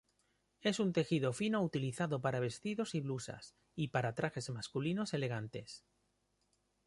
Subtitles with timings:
[0.61, 5.85] Es un tejido fino utilizado para vestidos y blusas, y para trajes masculinos elegantes.